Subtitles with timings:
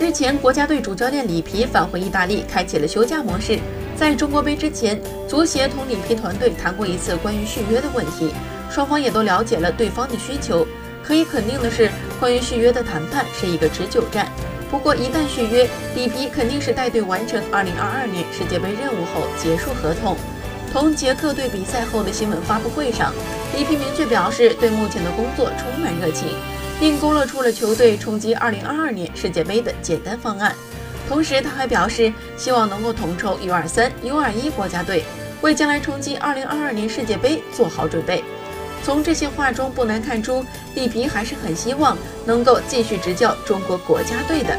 [0.00, 3.58] 日前，国家队主教练里皮返回意大利，开启了休假模式。
[3.94, 8.32] 在中国杯之前，足协同里皮团队谈过一次关于续约的问题，
[8.70, 10.66] 双方也都了解了对方的需求。
[11.02, 14.26] 可以肯定的是，关于续约的谈判是一个持久战。
[14.70, 20.16] 不过，一旦续约，里皮肯定是带队完成2022年世界杯任务后结束合同。
[20.72, 23.12] 同捷克队比赛后的新闻发布会上，
[23.54, 26.28] 里皮明确表示对目前的工作充满热情。
[26.80, 30.52] 并勾勒出了球队冲击2022年世界杯的简单方案。
[31.06, 35.04] 同时，他还表示希望能够统筹 U23、U21 国家队，
[35.42, 38.24] 为将来冲击2022年世界杯做好准备。
[38.82, 40.42] 从这些话中不难看出，
[40.74, 44.56] 里皮还是很希望能够继续执教中国国家队的。